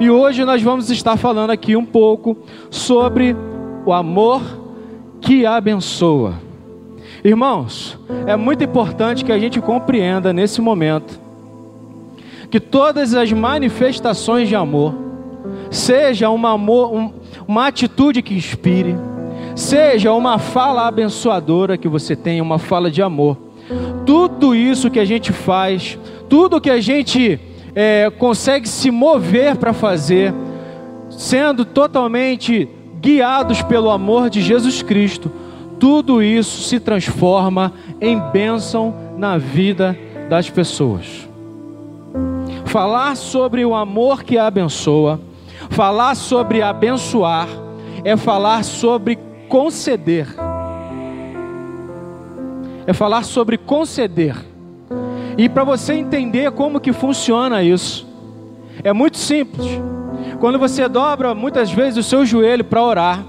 [0.00, 2.34] E hoje nós vamos estar falando aqui um pouco
[2.70, 3.36] sobre
[3.84, 4.40] o amor
[5.20, 6.40] que abençoa.
[7.22, 11.20] Irmãos, é muito importante que a gente compreenda nesse momento
[12.50, 14.94] que todas as manifestações de amor,
[15.70, 17.12] seja uma, amor, um,
[17.46, 18.96] uma atitude que inspire,
[19.54, 23.36] seja uma fala abençoadora que você tenha, uma fala de amor,
[24.06, 27.38] tudo isso que a gente faz, tudo que a gente
[27.74, 30.34] é, consegue se mover para fazer,
[31.10, 32.68] sendo totalmente
[33.00, 35.30] guiados pelo amor de Jesus Cristo,
[35.78, 41.28] tudo isso se transforma em bênção na vida das pessoas.
[42.66, 45.18] Falar sobre o amor que abençoa,
[45.70, 47.48] falar sobre abençoar,
[48.04, 50.26] é falar sobre conceder.
[52.86, 54.49] É falar sobre conceder.
[55.36, 58.06] E para você entender como que funciona isso,
[58.82, 59.66] é muito simples.
[60.38, 63.24] Quando você dobra muitas vezes o seu joelho para orar,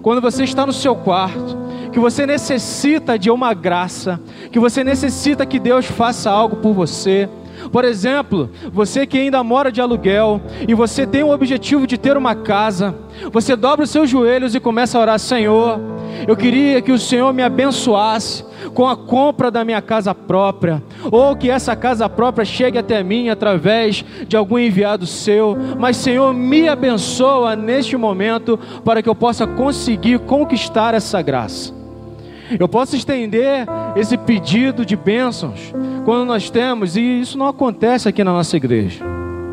[0.00, 1.56] quando você está no seu quarto,
[1.92, 7.28] que você necessita de uma graça, que você necessita que Deus faça algo por você,
[7.70, 12.16] por exemplo, você que ainda mora de aluguel e você tem o objetivo de ter
[12.16, 12.94] uma casa,
[13.30, 15.78] você dobra os seus joelhos e começa a orar: Senhor,
[16.26, 21.36] eu queria que o Senhor me abençoasse com a compra da minha casa própria, ou
[21.36, 25.56] que essa casa própria chegue até mim através de algum enviado seu.
[25.78, 31.72] Mas, Senhor, me abençoa neste momento para que eu possa conseguir conquistar essa graça.
[32.58, 35.72] Eu posso estender esse pedido de bênçãos
[36.04, 39.04] quando nós temos, e isso não acontece aqui na nossa igreja,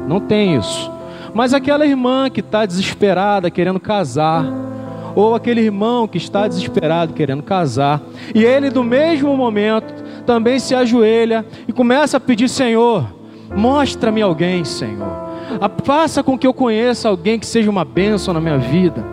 [0.08, 0.92] não tem isso.
[1.34, 4.46] Mas aquela irmã que está desesperada querendo casar,
[5.16, 8.02] ou aquele irmão que está desesperado querendo casar,
[8.34, 9.94] e ele, do mesmo momento,
[10.26, 13.06] também se ajoelha e começa a pedir: Senhor,
[13.56, 15.30] mostra-me alguém, Senhor.
[15.84, 19.04] Faça com que eu conheça alguém que seja uma bênção na minha vida.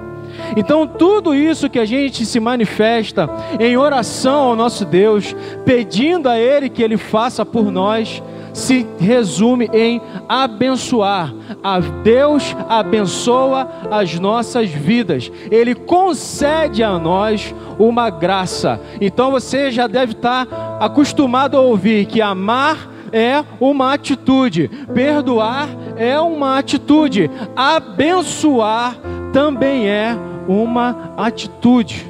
[0.56, 5.34] Então, tudo isso que a gente se manifesta em oração ao nosso Deus,
[5.64, 8.22] pedindo a Ele que Ele faça por nós,
[8.56, 11.32] se resume em abençoar.
[11.62, 15.30] A Deus abençoa as nossas vidas.
[15.50, 18.80] Ele concede a nós uma graça.
[18.98, 20.48] Então você já deve estar
[20.80, 25.68] acostumado a ouvir que amar é uma atitude, perdoar
[25.98, 28.96] é uma atitude, abençoar
[29.34, 30.16] também é
[30.48, 32.06] uma atitude.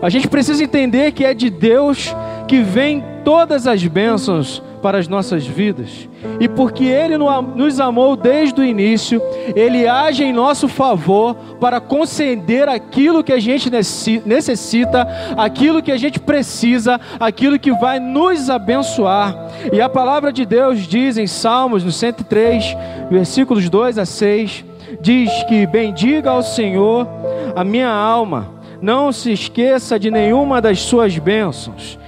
[0.00, 2.14] A gente precisa entender que é de Deus
[2.46, 6.08] que vem todas as bênçãos para as nossas vidas.
[6.38, 9.20] E porque Ele nos amou desde o início,
[9.56, 13.70] Ele age em nosso favor para conceder aquilo que a gente
[14.26, 19.34] necessita, aquilo que a gente precisa, aquilo que vai nos abençoar.
[19.72, 22.76] E a palavra de Deus diz em Salmos, no 103,
[23.10, 24.66] versículos 2 a 6,
[25.00, 27.08] diz que bendiga ao Senhor
[27.56, 31.98] a minha alma, não se esqueça de nenhuma das suas bênçãos.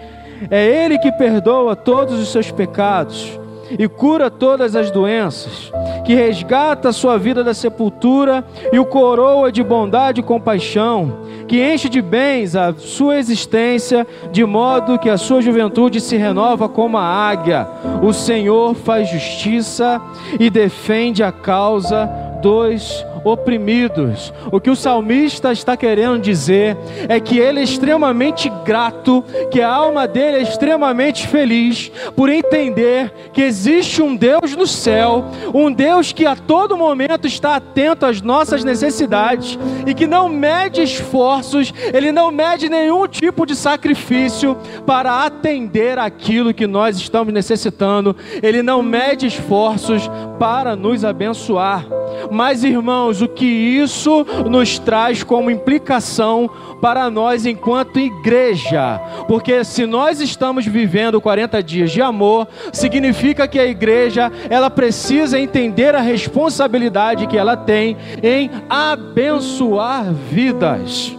[0.51, 3.39] É Ele que perdoa todos os seus pecados
[3.79, 5.73] e cura todas as doenças,
[6.05, 11.63] que resgata a sua vida da sepultura e o coroa de bondade e compaixão, que
[11.63, 16.97] enche de bens a sua existência, de modo que a sua juventude se renova como
[16.97, 17.67] a águia.
[18.03, 20.01] O Senhor faz justiça
[20.39, 22.09] e defende a causa
[22.41, 24.32] dos oprimidos.
[24.53, 26.76] O que o salmista está querendo dizer
[27.09, 33.12] é que ele é extremamente grato, que a alma dele é extremamente feliz por entender
[33.32, 38.22] que existe um Deus no céu, um Deus que a todo momento está atento às
[38.22, 44.56] nossas necessidades e que não mede esforços, ele não mede nenhum tipo de sacrifício
[44.87, 50.08] para atender aquilo que nós estamos necessitando, ele não mede esforços
[50.38, 51.84] para nos abençoar.
[52.31, 56.49] Mas, irmãos, o que isso nos traz como implicação
[56.81, 59.00] para nós enquanto igreja?
[59.28, 65.38] Porque se nós estamos vivendo 40 dias de amor, significa que a igreja, ela precisa
[65.38, 71.17] entender a responsabilidade que ela tem em abençoar vidas.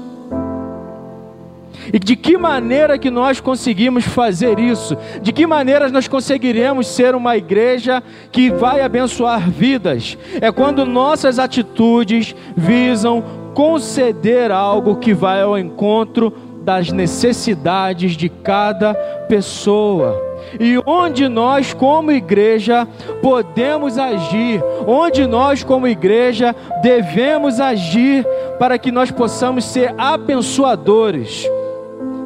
[1.93, 4.97] E de que maneira que nós conseguimos fazer isso?
[5.21, 10.17] De que maneira nós conseguiremos ser uma igreja que vai abençoar vidas?
[10.41, 13.23] É quando nossas atitudes visam
[13.53, 18.93] conceder algo que vai ao encontro das necessidades de cada
[19.29, 20.21] pessoa.
[20.59, 22.87] E onde nós, como igreja,
[23.21, 28.25] podemos agir, onde nós, como igreja, devemos agir
[28.59, 31.49] para que nós possamos ser abençoadores.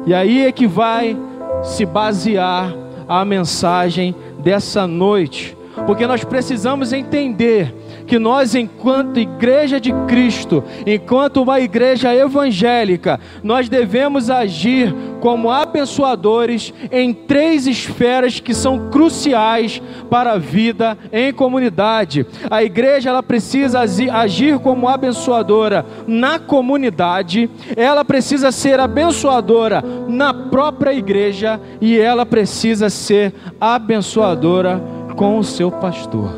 [0.06, 1.16] E aí é que vai
[1.62, 2.74] se basear
[3.08, 5.56] a mensagem dessa noite,
[5.86, 7.74] Porque nós precisamos entender
[8.06, 16.74] que nós, enquanto igreja de Cristo, enquanto uma igreja evangélica, nós devemos agir como abençoadores
[16.90, 19.80] em três esferas que são cruciais
[20.10, 22.26] para a vida em comunidade.
[22.50, 30.92] A igreja ela precisa agir como abençoadora na comunidade, ela precisa ser abençoadora na própria
[30.92, 36.30] igreja e ela precisa ser abençoadora com o seu pastor.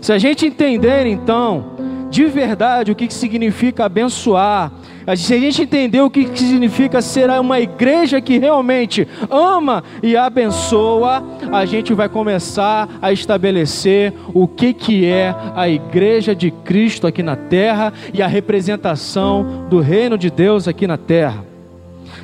[0.00, 1.76] Se a gente entender então
[2.10, 4.72] de verdade o que significa abençoar,
[5.16, 11.22] se a gente entender o que significa ser uma igreja que realmente ama e abençoa,
[11.52, 17.22] a gente vai começar a estabelecer o que, que é a igreja de Cristo aqui
[17.22, 21.55] na terra e a representação do reino de Deus aqui na terra.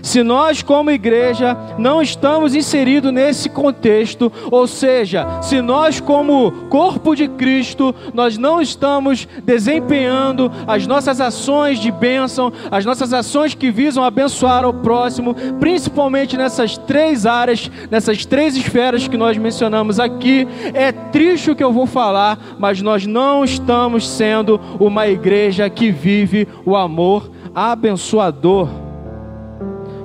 [0.02, 7.14] Se nós, como igreja, não estamos inseridos nesse contexto, ou seja, se nós, como corpo
[7.14, 13.70] de Cristo, nós não estamos desempenhando as nossas ações de bênção, as nossas ações que
[13.70, 20.48] visam abençoar o próximo, principalmente nessas três áreas, nessas três esferas que nós mencionamos aqui,
[20.74, 25.92] é triste o que eu vou falar, mas nós não estamos sendo uma igreja que
[25.92, 28.81] vive o amor abençoador.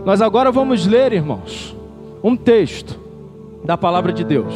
[0.08, 1.76] Nós agora vamos ler, irmãos,
[2.24, 2.98] um texto
[3.66, 4.54] da palavra de Deus.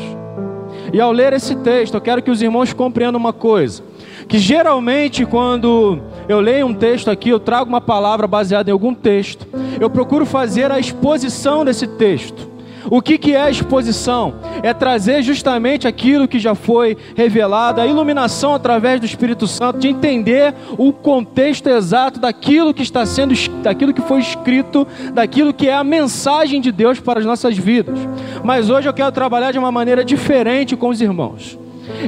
[0.93, 3.83] E ao ler esse texto, eu quero que os irmãos compreendam uma coisa:
[4.29, 5.99] que geralmente, quando
[6.29, 9.45] eu leio um texto aqui, eu trago uma palavra baseada em algum texto,
[9.77, 12.49] eu procuro fazer a exposição desse texto.
[12.89, 14.35] O que, que é exposição?
[14.63, 19.87] É trazer justamente aquilo que já foi revelado, a iluminação através do Espírito Santo, de
[19.87, 25.73] entender o contexto exato daquilo que está sendo, daquilo que foi escrito, daquilo que é
[25.73, 27.99] a mensagem de Deus para as nossas vidas.
[28.43, 31.57] Mas hoje eu quero trabalhar de uma maneira diferente com os irmãos.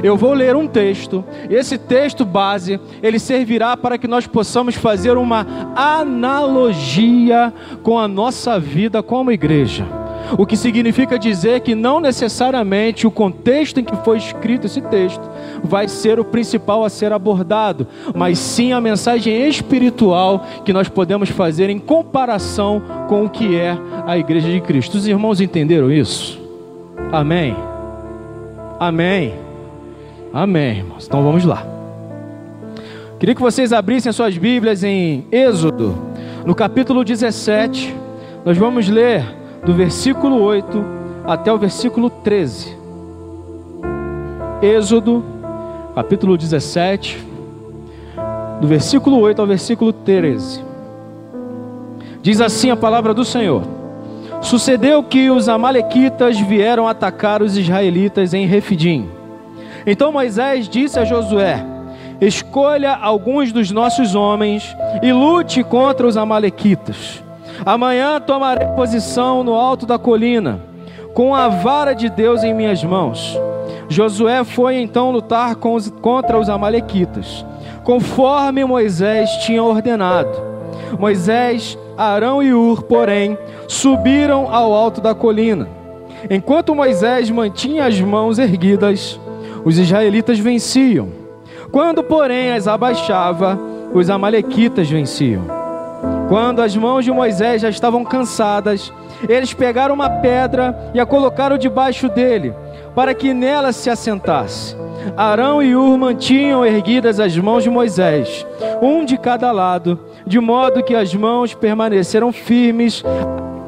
[0.02, 5.16] Eu vou ler um texto, esse texto base, ele servirá para que nós possamos fazer
[5.16, 10.03] uma analogia com a nossa vida como igreja.
[10.38, 15.22] O que significa dizer que não necessariamente o contexto em que foi escrito esse texto
[15.62, 21.28] vai ser o principal a ser abordado, mas sim a mensagem espiritual que nós podemos
[21.28, 23.76] fazer em comparação com o que é
[24.06, 24.96] a igreja de Cristo.
[24.96, 26.40] Os irmãos entenderam isso?
[27.12, 27.56] Amém.
[28.80, 29.34] Amém.
[30.32, 31.06] Amém, irmãos.
[31.06, 31.64] Então vamos lá.
[33.18, 35.96] Queria que vocês abrissem as suas Bíblias em Êxodo,
[36.44, 37.94] no capítulo 17.
[38.44, 39.24] Nós vamos ler
[39.64, 40.84] do versículo 8
[41.26, 42.76] até o versículo 13.
[44.60, 45.24] Êxodo,
[45.94, 47.18] capítulo 17,
[48.60, 50.62] do versículo 8 ao versículo 13.
[52.20, 53.62] Diz assim a palavra do Senhor:
[54.42, 59.08] Sucedeu que os amalequitas vieram atacar os israelitas em Refidim.
[59.86, 61.64] Então Moisés disse a Josué:
[62.20, 67.23] Escolha alguns dos nossos homens e lute contra os amalequitas.
[67.64, 70.60] Amanhã tomarei posição no alto da colina,
[71.12, 73.38] com a vara de Deus em minhas mãos.
[73.88, 77.44] Josué foi então lutar os, contra os Amalequitas,
[77.84, 80.30] conforme Moisés tinha ordenado.
[80.98, 85.68] Moisés, Arão e Ur, porém, subiram ao alto da colina.
[86.30, 89.20] Enquanto Moisés mantinha as mãos erguidas,
[89.64, 91.08] os israelitas venciam.
[91.70, 93.58] Quando, porém, as abaixava,
[93.92, 95.63] os Amalequitas venciam.
[96.28, 98.92] Quando as mãos de Moisés já estavam cansadas,
[99.28, 102.54] eles pegaram uma pedra e a colocaram debaixo dele,
[102.94, 104.76] para que nela se assentasse.
[105.16, 108.46] Arão e Ur mantinham erguidas as mãos de Moisés,
[108.80, 113.04] um de cada lado, de modo que as mãos permaneceram firmes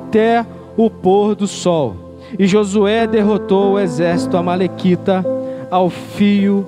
[0.07, 0.45] até
[0.77, 1.95] o pôr do sol.
[2.39, 5.25] E Josué derrotou o exército amalequita
[5.71, 6.67] ao fio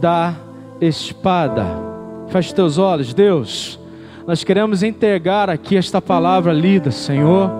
[0.00, 0.34] da
[0.80, 1.64] espada.
[2.28, 3.78] Feche teus olhos, Deus.
[4.28, 7.50] Nós queremos entregar aqui esta palavra lida, Senhor,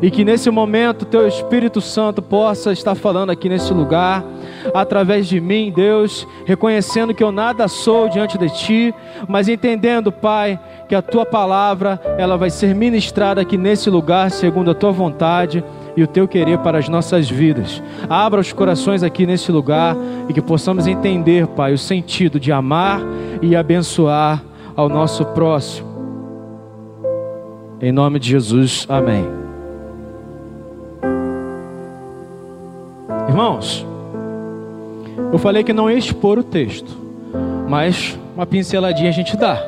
[0.00, 4.24] e que nesse momento teu Espírito Santo possa estar falando aqui nesse lugar,
[4.72, 8.94] através de mim, Deus, reconhecendo que eu nada sou diante de ti,
[9.26, 14.70] mas entendendo, Pai, que a tua palavra, ela vai ser ministrada aqui nesse lugar segundo
[14.70, 15.64] a tua vontade
[15.96, 17.82] e o teu querer para as nossas vidas.
[18.08, 19.96] Abra os corações aqui nesse lugar
[20.28, 23.00] e que possamos entender, Pai, o sentido de amar
[23.42, 24.40] e abençoar
[24.76, 25.91] ao nosso próximo.
[27.82, 29.28] Em nome de Jesus, amém.
[33.28, 33.84] Irmãos,
[35.32, 36.96] eu falei que não ia expor o texto,
[37.68, 39.60] mas uma pinceladinha a gente dá.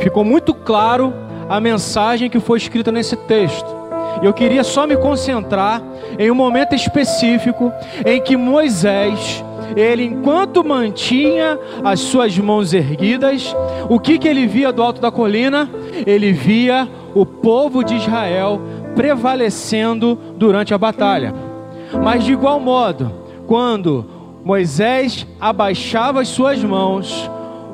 [0.00, 1.10] Ficou muito claro
[1.48, 3.66] a mensagem que foi escrita nesse texto.
[4.22, 5.82] Eu queria só me concentrar
[6.18, 7.72] em um momento específico
[8.04, 9.42] em que Moisés,
[9.74, 13.56] ele enquanto mantinha as suas mãos erguidas,
[13.88, 15.66] o que que ele via do alto da colina?
[16.06, 18.60] Ele via o povo de Israel
[18.94, 21.34] prevalecendo durante a batalha.
[22.04, 23.10] Mas de igual modo,
[23.46, 24.04] quando
[24.44, 27.30] Moisés abaixava as suas mãos,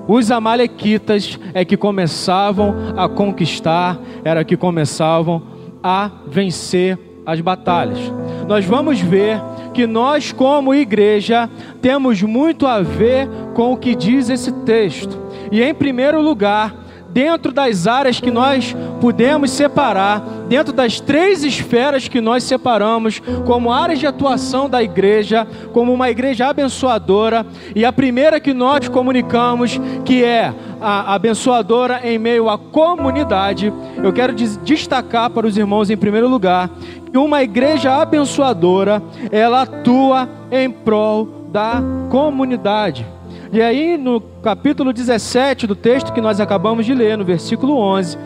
[0.06, 5.42] os amalequitas é que começavam a conquistar, era que começavam
[5.82, 6.96] a vencer
[7.26, 7.98] as batalhas.
[8.46, 9.40] Nós vamos ver
[9.74, 15.18] que nós, como igreja, temos muito a ver com o que diz esse texto.
[15.50, 16.81] E em primeiro lugar,
[17.12, 23.72] dentro das áreas que nós pudemos separar, dentro das três esferas que nós separamos, como
[23.72, 29.80] áreas de atuação da igreja, como uma igreja abençoadora, e a primeira que nós comunicamos,
[30.04, 35.96] que é a abençoadora em meio à comunidade, eu quero destacar para os irmãos em
[35.96, 36.70] primeiro lugar
[37.10, 43.06] que uma igreja abençoadora, ela atua em prol da comunidade.
[43.52, 48.16] E aí, no capítulo 17 do texto que nós acabamos de ler, no versículo 11,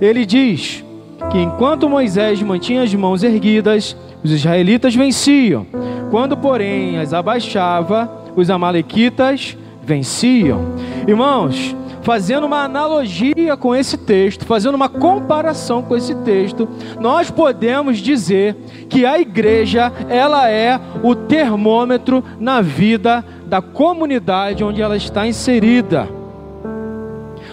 [0.00, 0.84] ele diz
[1.32, 5.66] que enquanto Moisés mantinha as mãos erguidas, os israelitas venciam.
[6.12, 10.60] Quando, porém, as abaixava, os amalequitas venciam.
[11.08, 16.68] Irmãos, fazendo uma analogia com esse texto, fazendo uma comparação com esse texto,
[17.00, 18.56] nós podemos dizer
[18.88, 26.08] que a igreja, ela é o termômetro na vida da comunidade onde ela está inserida.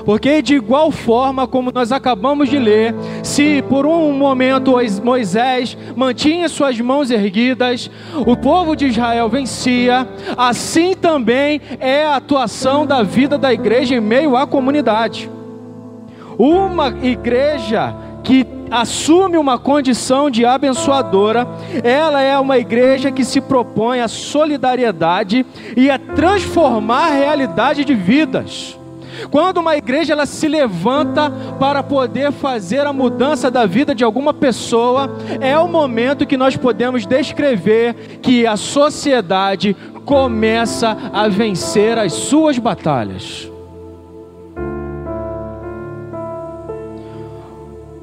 [0.05, 6.47] Porque, de igual forma como nós acabamos de ler, se por um momento Moisés mantinha
[6.47, 7.89] suas mãos erguidas,
[8.25, 13.99] o povo de Israel vencia, assim também é a atuação da vida da igreja em
[13.99, 15.29] meio à comunidade.
[16.37, 21.47] Uma igreja que assume uma condição de abençoadora,
[21.83, 25.45] ela é uma igreja que se propõe a solidariedade
[25.75, 28.77] e a transformar a realidade de vidas.
[29.31, 34.33] Quando uma igreja ela se levanta para poder fazer a mudança da vida de alguma
[34.33, 42.13] pessoa, é o momento que nós podemos descrever que a sociedade começa a vencer as
[42.13, 43.54] suas batalhas.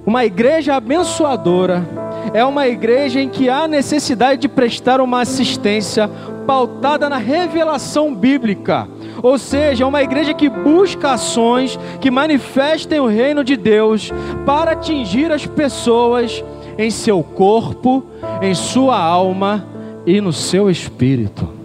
[0.04, 1.86] Uma igreja abençoadora
[2.34, 6.08] é uma igreja em que há necessidade de prestar uma assistência
[6.44, 8.88] pautada na revelação bíblica.
[9.22, 14.10] Ou seja, é uma igreja que busca ações que manifestem o reino de Deus
[14.44, 16.42] para atingir as pessoas
[16.76, 18.04] em seu corpo,
[18.40, 19.64] em sua alma
[20.04, 21.61] e no seu espírito.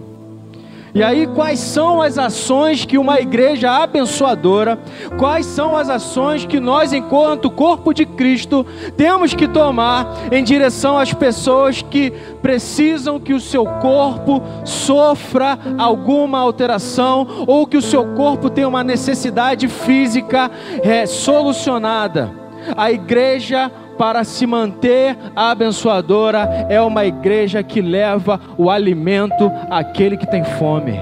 [0.94, 4.78] E aí, quais são as ações que uma igreja abençoadora,
[5.18, 8.64] quais são as ações que nós, enquanto corpo de Cristo,
[8.96, 16.38] temos que tomar em direção às pessoas que precisam que o seu corpo sofra alguma
[16.38, 20.50] alteração ou que o seu corpo tenha uma necessidade física
[20.82, 22.30] é, solucionada?
[22.76, 30.26] A igreja para se manter abençoadora, é uma igreja que leva o alimento àquele que
[30.26, 30.98] tem fome.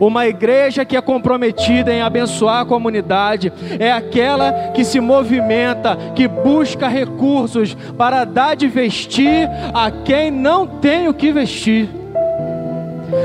[0.00, 6.26] Uma igreja que é comprometida em abençoar a comunidade é aquela que se movimenta, que
[6.26, 11.88] busca recursos para dar de vestir a quem não tem o que vestir.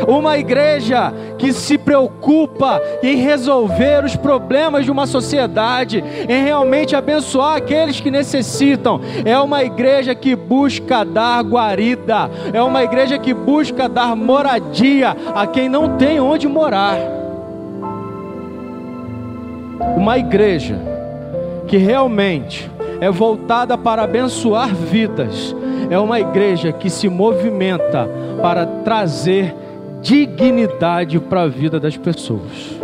[0.07, 7.57] Uma igreja que se preocupa em resolver os problemas de uma sociedade, em realmente abençoar
[7.57, 8.99] aqueles que necessitam.
[9.23, 15.45] É uma igreja que busca dar guarida, é uma igreja que busca dar moradia a
[15.45, 16.97] quem não tem onde morar.
[19.95, 20.79] Uma igreja
[21.67, 25.55] que realmente é voltada para abençoar vidas,
[25.89, 28.09] é uma igreja que se movimenta
[28.41, 29.55] para trazer
[30.07, 32.79] dignidade para a vida das pessoas.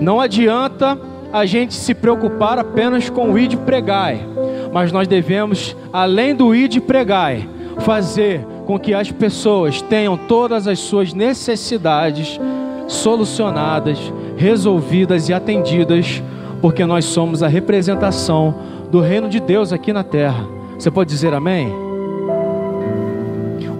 [0.00, 0.96] Não adianta
[1.32, 4.24] a gente se preocupar apenas com o id pregai,
[4.72, 7.48] mas nós devemos, além do id pregai,
[7.80, 12.38] fazer com que as pessoas tenham todas as suas necessidades
[12.86, 13.98] solucionadas,
[14.36, 16.22] resolvidas e atendidas,
[16.62, 18.54] porque nós somos a representação
[18.92, 20.46] do reino de Deus aqui na terra.
[20.78, 21.93] Você pode dizer amém?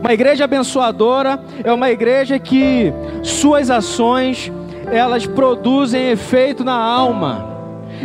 [0.04, 2.92] Uma igreja abençoadora é uma igreja que
[3.22, 4.52] suas ações
[4.92, 7.53] elas produzem efeito na alma.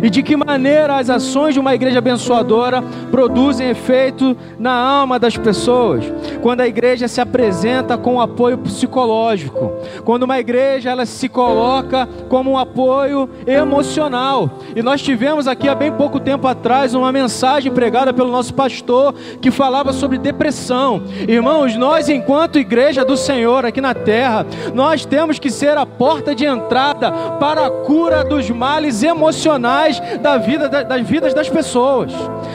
[0.01, 5.37] E de que maneira as ações de uma igreja abençoadora produzem efeito na alma das
[5.37, 6.03] pessoas?
[6.41, 12.51] quando a igreja se apresenta com apoio psicológico, quando uma igreja ela se coloca como
[12.51, 14.49] um apoio emocional.
[14.75, 19.13] E nós tivemos aqui há bem pouco tempo atrás uma mensagem pregada pelo nosso pastor
[19.41, 21.03] que falava sobre depressão.
[21.27, 26.33] Irmãos, nós enquanto igreja do Senhor aqui na terra, nós temos que ser a porta
[26.33, 29.88] de entrada para a cura dos males emocionais
[30.21, 32.11] da vida das vidas das pessoas.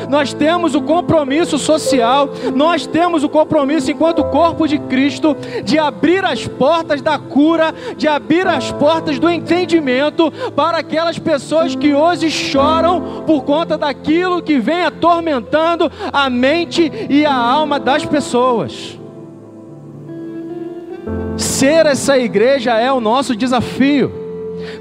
[0.08, 6.24] Nós temos o compromisso social, nós temos o compromisso enquanto corpo de Cristo de abrir
[6.24, 12.30] as portas da cura, de abrir as portas do entendimento para aquelas pessoas que hoje
[12.30, 18.98] choram por conta daquilo que vem atormentando a mente e a alma das pessoas.
[21.36, 24.24] Ser essa igreja é o nosso desafio.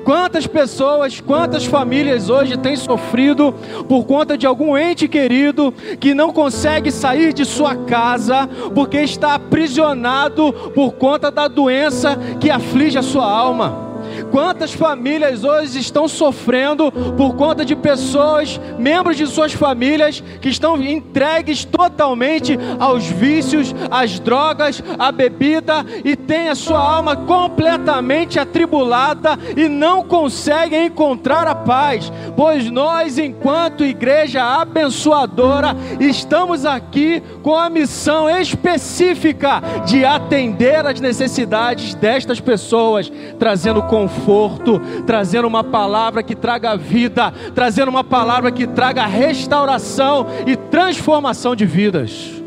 [0.04, 3.54] Quantas pessoas, quantas famílias hoje têm sofrido
[3.88, 9.36] por conta de algum ente querido que não consegue sair de sua casa porque está
[9.36, 13.93] aprisionado por conta da doença que aflige a sua alma?
[14.32, 20.82] Quantas famílias hoje estão sofrendo por conta de pessoas, membros de suas famílias, que estão
[20.82, 29.38] entregues totalmente aos vícios, às drogas, à bebida e têm a sua alma completamente atribulada
[29.56, 32.12] e não conseguem encontrar a paz?
[32.36, 41.94] Pois nós, enquanto igreja abençoadora, estamos aqui com a missão específica de atender às necessidades
[41.96, 48.68] destas pessoas, trazendo conforto conforto, trazendo uma palavra que traga vida, trazendo uma palavra que
[48.68, 52.42] traga restauração e transformação de vidas.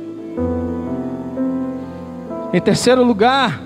[2.53, 3.61] Em terceiro lugar,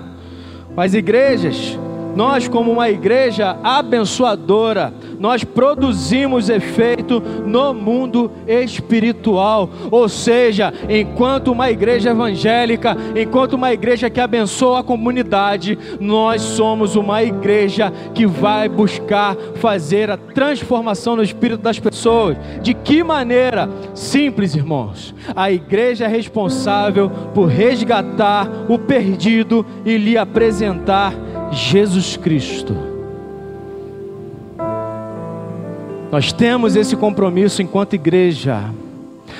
[0.75, 1.77] as igrejas
[2.15, 9.69] nós, como uma igreja abençoadora, nós produzimos efeito no mundo espiritual.
[9.91, 16.95] Ou seja, enquanto uma igreja evangélica, enquanto uma igreja que abençoa a comunidade, nós somos
[16.95, 22.35] uma igreja que vai buscar fazer a transformação no espírito das pessoas.
[22.63, 23.69] De que maneira?
[23.93, 25.13] Simples, irmãos.
[25.35, 31.13] A igreja é responsável por resgatar o perdido e lhe apresentar
[31.51, 32.90] Jesus Cristo.
[36.11, 38.61] Nós temos esse compromisso enquanto igreja.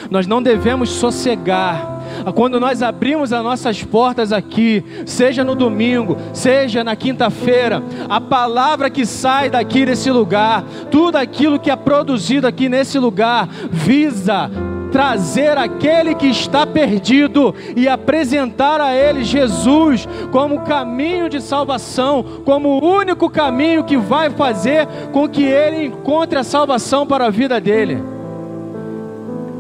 [0.10, 2.00] Nós não devemos sossegar.
[2.34, 8.90] Quando nós abrimos as nossas portas aqui, seja no domingo, seja na quinta-feira, a palavra
[8.90, 14.50] que sai daqui desse lugar, tudo aquilo que é produzido aqui nesse lugar, visa
[14.92, 22.70] trazer aquele que está perdido e apresentar a ele Jesus como caminho de salvação, como
[22.70, 27.60] o único caminho que vai fazer com que ele encontre a salvação para a vida
[27.60, 28.04] dele.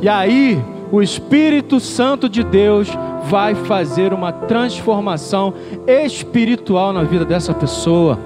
[0.01, 2.89] E aí, o Espírito Santo de Deus
[3.23, 5.53] vai fazer uma transformação
[5.87, 8.19] espiritual na vida dessa pessoa,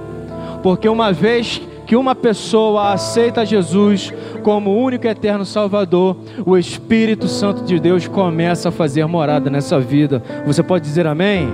[0.63, 7.63] porque uma vez que uma pessoa aceita Jesus como único eterno Salvador, o Espírito Santo
[7.63, 10.21] de Deus começa a fazer morada nessa vida.
[10.45, 11.47] Você pode dizer amém?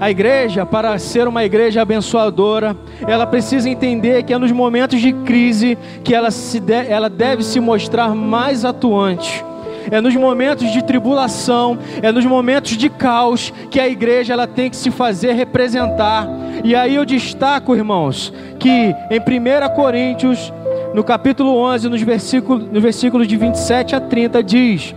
[0.00, 5.12] A igreja, para ser uma igreja abençoadora, ela precisa entender que é nos momentos de
[5.12, 9.44] crise que ela, se de, ela deve se mostrar mais atuante
[9.90, 14.70] é nos momentos de tribulação, é nos momentos de caos que a igreja ela tem
[14.70, 16.28] que se fazer representar.
[16.64, 20.52] E aí eu destaco, irmãos, que em 1 Coríntios,
[20.94, 24.94] no capítulo 11, nos versículos, no versículo de 27 a 30, diz: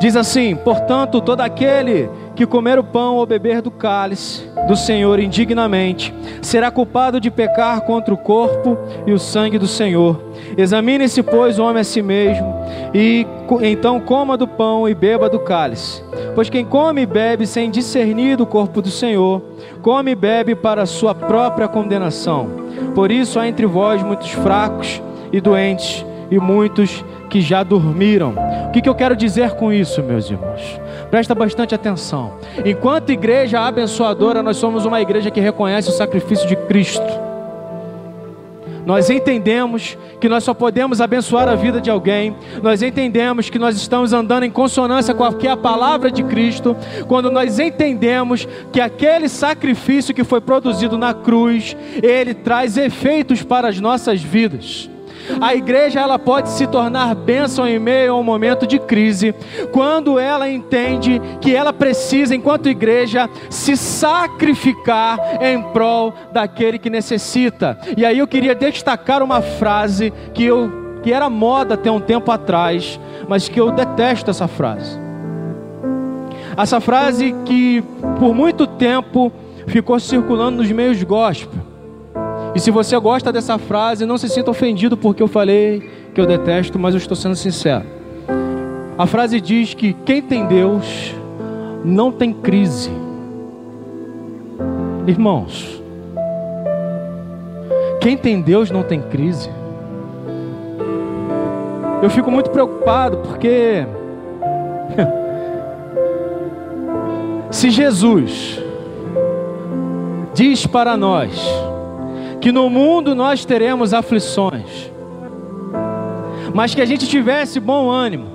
[0.00, 5.18] Diz assim: Portanto, todo aquele que comer o pão ou beber do cálice do Senhor
[5.18, 10.22] indignamente será culpado de pecar contra o corpo e o sangue do Senhor.
[10.56, 12.54] Examine-se, pois, o homem a si mesmo,
[12.94, 13.26] e
[13.62, 16.04] então coma do pão e beba do cálice.
[16.34, 19.42] Pois quem come e bebe sem discernir do corpo do Senhor,
[19.80, 22.48] come e bebe para sua própria condenação.
[22.94, 25.00] Por isso há entre vós muitos fracos
[25.32, 28.34] e doentes, e muitos que já dormiram.
[28.68, 30.85] O que, que eu quero dizer com isso, meus irmãos?
[31.10, 32.34] Presta bastante atenção.
[32.64, 37.26] Enquanto igreja abençoadora, nós somos uma igreja que reconhece o sacrifício de Cristo.
[38.84, 43.76] Nós entendemos que nós só podemos abençoar a vida de alguém, nós entendemos que nós
[43.76, 46.76] estamos andando em consonância com a, que é a palavra de Cristo,
[47.08, 53.68] quando nós entendemos que aquele sacrifício que foi produzido na cruz, ele traz efeitos para
[53.68, 54.88] as nossas vidas.
[55.40, 59.34] A igreja ela pode se tornar bênção em meio a um momento de crise,
[59.72, 67.78] quando ela entende que ela precisa, enquanto igreja, se sacrificar em prol daquele que necessita.
[67.96, 72.32] E aí eu queria destacar uma frase que eu que era moda até um tempo
[72.32, 74.98] atrás, mas que eu detesto essa frase.
[76.56, 77.80] Essa frase que
[78.18, 79.30] por muito tempo
[79.68, 81.65] ficou circulando nos meios gospel.
[82.56, 86.24] E se você gosta dessa frase, não se sinta ofendido porque eu falei que eu
[86.24, 87.84] detesto, mas eu estou sendo sincero.
[88.96, 91.14] A frase diz que quem tem Deus
[91.84, 92.90] não tem crise.
[95.06, 95.82] Irmãos,
[98.00, 99.50] quem tem Deus não tem crise.
[102.02, 103.86] Eu fico muito preocupado porque
[107.52, 108.62] se Jesus
[110.32, 111.65] diz para nós
[112.46, 114.88] que no mundo nós teremos aflições,
[116.54, 118.28] mas que a gente tivesse bom ânimo,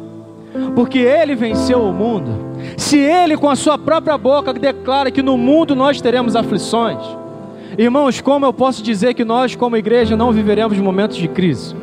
[0.75, 2.29] porque Ele venceu o mundo.
[2.75, 6.99] Se Ele, com a Sua própria boca, declara que no mundo nós teremos aflições,
[7.77, 11.73] irmãos, como eu posso dizer que nós, como igreja, não viveremos momentos de crise?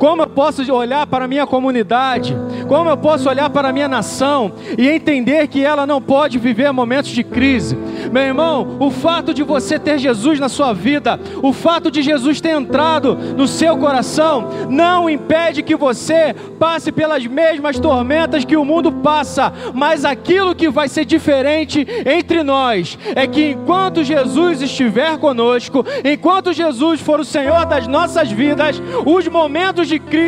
[0.00, 2.36] Como posso olhar para a minha comunidade?
[2.66, 6.72] Como eu posso olhar para a minha nação e entender que ela não pode viver
[6.72, 7.78] momentos de crise?
[8.10, 12.40] Meu irmão, o fato de você ter Jesus na sua vida, o fato de Jesus
[12.40, 18.64] ter entrado no seu coração, não impede que você passe pelas mesmas tormentas que o
[18.64, 25.16] mundo passa, mas aquilo que vai ser diferente entre nós é que enquanto Jesus estiver
[25.18, 30.23] conosco, enquanto Jesus for o Senhor das nossas vidas, os momentos de crise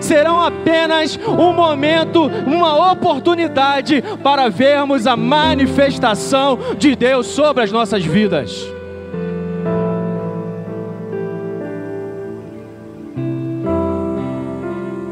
[0.00, 8.04] serão apenas um momento, uma oportunidade para vermos a manifestação de Deus sobre as nossas
[8.04, 8.78] vidas.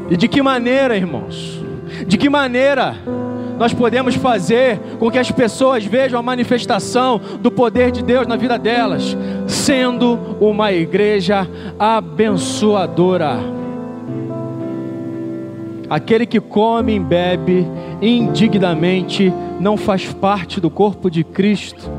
[0.08, 1.60] E de que maneira, irmãos?
[2.06, 2.96] De que maneira
[3.58, 8.36] nós podemos fazer com que as pessoas vejam a manifestação do poder de Deus na
[8.36, 13.65] vida delas, sendo uma igreja abençoadora?
[15.88, 17.66] Aquele que come e bebe
[18.02, 21.90] indignamente não faz parte do corpo de Cristo.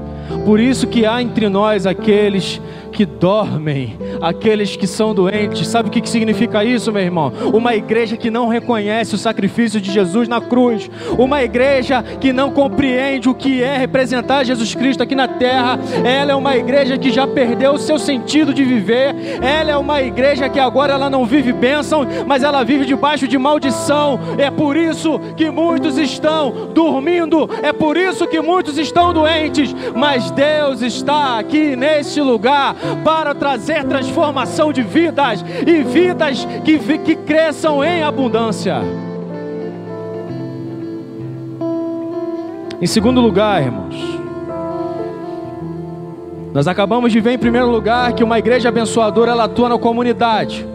[0.46, 2.62] Por isso que há entre nós aqueles
[2.98, 5.68] que dormem, aqueles que são doentes.
[5.68, 7.32] Sabe o que significa isso, meu irmão?
[7.54, 12.50] Uma igreja que não reconhece o sacrifício de Jesus na cruz, uma igreja que não
[12.50, 15.78] compreende o que é representar Jesus Cristo aqui na terra.
[16.04, 19.14] Ela é uma igreja que já perdeu o seu sentido de viver.
[19.44, 23.38] Ela é uma igreja que agora ela não vive bênção, mas ela vive debaixo de
[23.38, 24.20] maldição.
[24.40, 30.32] É por isso que muitos estão dormindo, é por isso que muitos estão doentes, mas
[30.32, 37.84] Deus está aqui neste lugar para trazer transformação de vidas e vidas que, que cresçam
[37.84, 38.82] em abundância.
[42.80, 43.96] Em segundo lugar, irmãos,
[46.54, 50.66] nós acabamos de ver em primeiro lugar que uma igreja abençoadora ela atua na comunidade.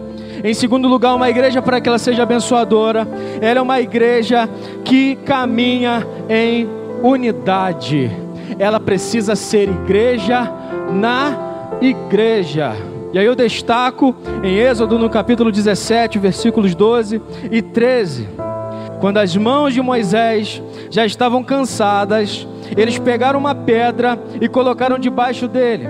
[0.43, 3.07] Em segundo lugar, uma igreja para que ela seja abençoadora,
[3.41, 4.49] ela é uma igreja
[4.83, 6.67] que caminha em
[7.01, 8.11] unidade.
[8.59, 10.51] Ela precisa ser igreja
[10.91, 11.52] na
[11.87, 12.73] igreja.
[13.13, 18.27] E aí eu destaco em Êxodo no capítulo 17, versículos 12 e 13.
[18.99, 25.47] Quando as mãos de Moisés já estavam cansadas, eles pegaram uma pedra e colocaram debaixo
[25.47, 25.87] dele,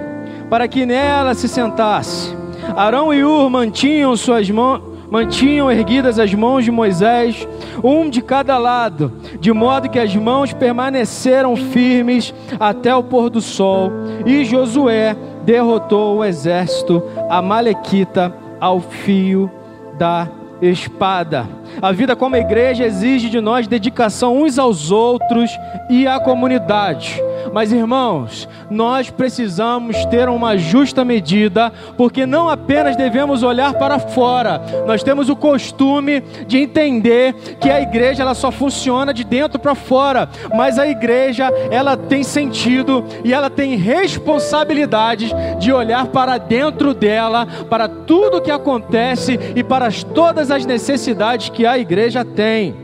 [0.49, 2.35] para que nela se sentasse.
[2.75, 7.47] Arão e Ur mantinham suas mãos mantinham erguidas as mãos de Moisés,
[7.83, 13.39] um de cada lado, de modo que as mãos permaneceram firmes até o pôr do
[13.39, 13.91] sol.
[14.25, 19.51] E Josué derrotou o exército amalequita ao fio
[19.97, 20.27] da
[20.61, 21.47] espada.
[21.81, 25.49] A vida como igreja exige de nós dedicação uns aos outros
[25.89, 27.21] e à comunidade.
[27.51, 34.61] Mas irmãos, nós precisamos ter uma justa medida, porque não apenas devemos olhar para fora,
[34.87, 39.75] nós temos o costume de entender que a igreja ela só funciona de dentro para
[39.75, 46.93] fora, mas a igreja ela tem sentido e ela tem responsabilidades de olhar para dentro
[46.93, 52.75] dela, para tudo que acontece e para todas as necessidades que a igreja tem.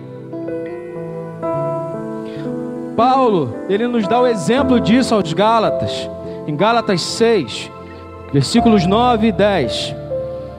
[2.96, 6.10] Paulo, ele nos dá o exemplo disso aos Gálatas,
[6.46, 7.72] em Gálatas 6,
[8.34, 9.96] versículos 9 e 10,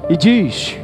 [0.08, 0.78] e diz: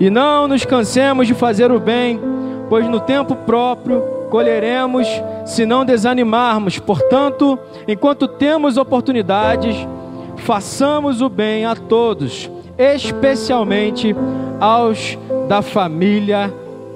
[0.00, 2.20] E não nos cansemos de fazer o bem,
[2.68, 5.06] pois no tempo próprio colheremos
[5.44, 6.78] se não desanimarmos.
[6.78, 9.76] Portanto, enquanto temos oportunidades,
[10.38, 14.14] façamos o bem a todos, especialmente
[14.60, 16.52] aos da família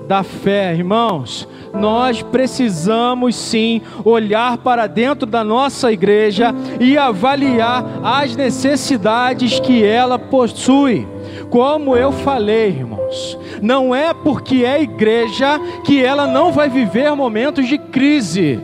[0.08, 8.34] da fé, irmãos nós precisamos sim olhar para dentro da nossa igreja e avaliar as
[8.34, 11.06] necessidades que ela possui.
[11.50, 17.68] Como eu falei, irmãos, não é porque é igreja que ela não vai viver momentos
[17.68, 18.58] de crise.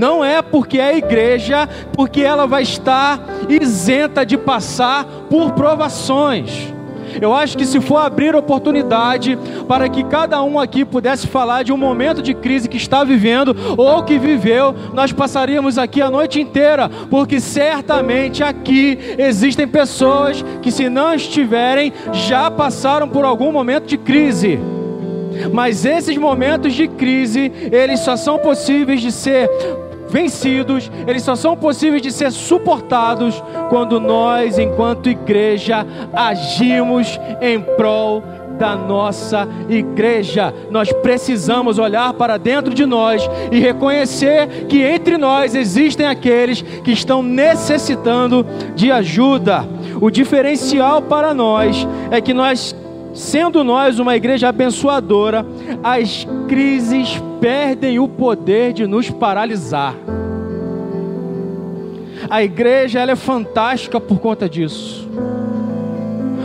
[0.00, 6.72] Não é porque é igreja, porque ela vai estar isenta de passar por provações.
[7.20, 11.70] Eu acho que se for abrir oportunidade para que cada um aqui pudesse falar de
[11.70, 16.40] um momento de crise que está vivendo ou que viveu, nós passaríamos aqui a noite
[16.40, 23.84] inteira, porque certamente aqui existem pessoas que, se não estiverem, já passaram por algum momento
[23.84, 24.58] de crise.
[25.52, 29.50] Mas esses momentos de crise, eles só são possíveis de ser
[30.10, 38.22] vencidos, eles só são possíveis de ser suportados quando nós, enquanto igreja, agimos em prol
[38.60, 40.52] da nossa igreja.
[40.70, 46.92] Nós precisamos olhar para dentro de nós e reconhecer que entre nós existem aqueles que
[46.92, 49.66] estão necessitando de ajuda.
[49.98, 52.76] O diferencial para nós é que nós
[53.12, 55.44] Sendo nós uma igreja abençoadora,
[55.82, 59.94] as crises perdem o poder de nos paralisar.
[62.28, 65.08] A igreja ela é fantástica por conta disso.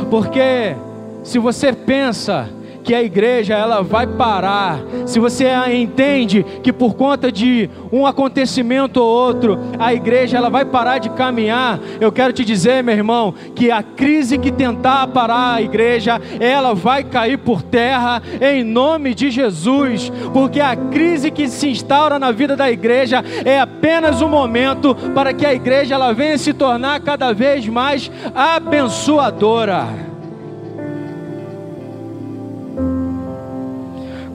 [0.09, 0.75] Porque
[1.23, 2.49] se você pensa
[2.85, 4.79] que a igreja ela vai parar.
[5.07, 10.63] Se você entende que por conta de um acontecimento ou outro, a igreja ela vai
[10.63, 15.55] parar de caminhar, eu quero te dizer, meu irmão, que a crise que tentar parar
[15.55, 21.47] a igreja, ela vai cair por terra em nome de Jesus, porque a crise que
[21.47, 26.13] se instaura na vida da igreja é apenas um momento para que a igreja ela
[26.13, 30.14] venha se tornar cada vez mais abençoadora.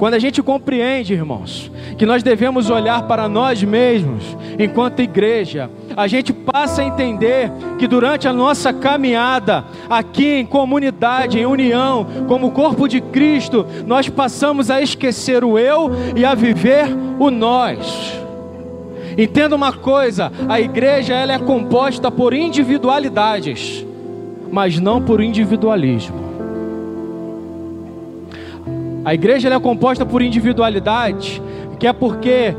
[0.01, 6.07] Quando a gente compreende, irmãos, que nós devemos olhar para nós mesmos enquanto igreja, a
[6.07, 12.51] gente passa a entender que durante a nossa caminhada aqui em comunidade, em união, como
[12.51, 16.87] corpo de Cristo, nós passamos a esquecer o eu e a viver
[17.19, 18.19] o nós.
[19.19, 23.85] Entenda uma coisa, a igreja ela é composta por individualidades,
[24.51, 26.30] mas não por individualismo.
[29.05, 31.43] A igreja é composta por individualidade,
[31.79, 32.55] que é porque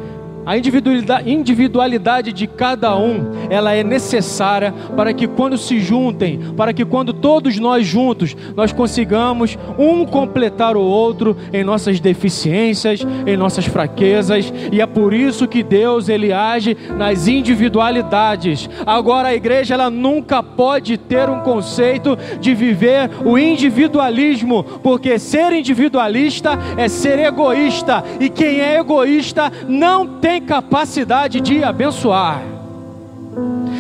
[0.46, 6.86] a individualidade de cada um, ela é necessária para que quando se juntem, para que
[6.86, 13.66] quando todos nós juntos, nós consigamos um completar o outro em nossas deficiências, em nossas
[13.66, 18.70] fraquezas, e é por isso que Deus ele age nas individualidades.
[18.86, 25.52] Agora a igreja ela nunca pode ter um conceito de viver o individualismo, porque ser
[25.54, 32.51] individualista é ser egoísta, e quem é egoísta não tem tem capacidade de abençoar.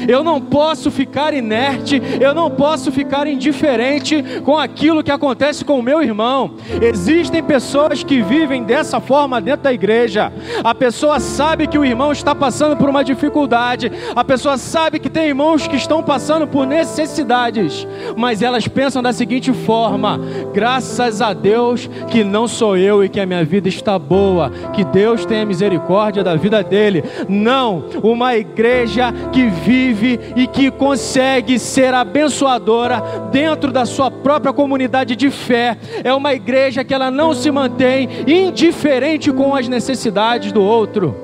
[0.08, 5.80] Eu não posso ficar inerte, eu não posso ficar indiferente com aquilo que acontece com
[5.80, 6.56] o meu irmão.
[6.82, 10.32] Existem pessoas que vivem dessa forma dentro da igreja.
[10.64, 15.10] A pessoa sabe que o irmão está passando por uma dificuldade, a pessoa sabe que
[15.10, 20.20] tem irmãos que estão passando por necessidades, mas elas pensam da seguinte forma:
[20.54, 24.84] graças a Deus que não sou eu e que a minha vida está boa, que
[24.84, 27.04] Deus tenha misericórdia da vida dele.
[27.28, 33.01] Não, uma igreja que vive vive e que consegue ser abençoadora
[33.32, 35.77] dentro da sua própria comunidade de fé.
[36.04, 41.15] É uma igreja que ela não se mantém indiferente com as necessidades do outro.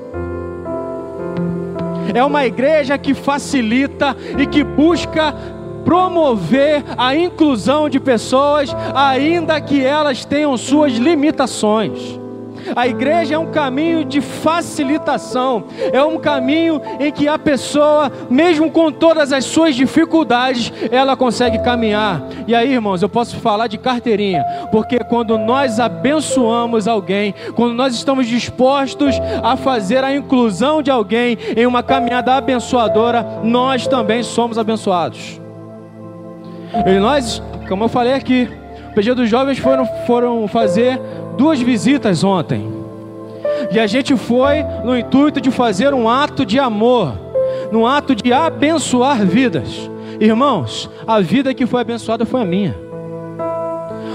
[2.14, 5.34] É uma igreja que facilita e que busca
[5.84, 12.18] promover a inclusão de pessoas, ainda que elas tenham suas limitações.
[12.74, 18.70] A igreja é um caminho de facilitação, é um caminho em que a pessoa, mesmo
[18.70, 22.22] com todas as suas dificuldades, ela consegue caminhar.
[22.46, 27.94] E aí, irmãos, eu posso falar de carteirinha, porque quando nós abençoamos alguém, quando nós
[27.94, 34.58] estamos dispostos a fazer a inclusão de alguém em uma caminhada abençoadora, nós também somos
[34.58, 35.40] abençoados.
[36.86, 38.48] E nós, como eu falei aqui,
[38.90, 41.00] o PG dos jovens foram, foram fazer
[41.38, 42.68] duas visitas ontem.
[43.70, 47.16] E a gente foi no intuito de fazer um ato de amor,
[47.70, 49.88] num ato de abençoar vidas.
[50.20, 52.76] Irmãos, a vida que foi abençoada foi a minha.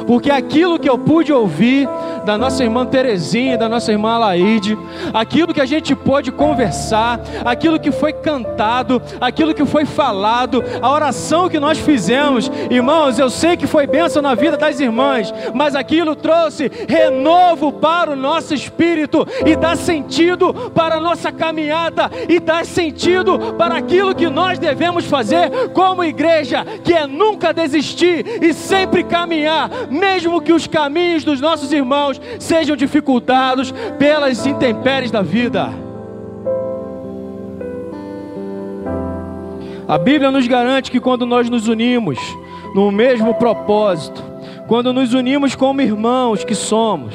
[0.06, 1.88] Porque aquilo que eu pude ouvir
[2.26, 4.78] da nossa irmã Terezinha, da nossa irmã Alaide,
[5.14, 10.92] aquilo que a gente pôde conversar, aquilo que foi cantado, aquilo que foi falado, a
[10.92, 12.52] oração que nós fizemos.
[12.70, 18.12] Irmãos, eu sei que foi bênção na vida das irmãs, mas aquilo trouxe renovo para
[18.12, 24.16] o nosso espírito e dá sentido para a nossa caminhada e dá sentido para aquilo
[24.16, 30.54] que nós devemos fazer como igreja, que é nunca desistir e sempre caminhar, mesmo que
[30.54, 35.70] os caminhos dos nossos irmãos sejam dificultados pelas intempéries da vida.
[39.88, 42.18] A Bíblia nos garante que quando nós nos unimos
[42.74, 44.24] no mesmo propósito,
[44.68, 47.14] quando nos unimos como irmãos que somos,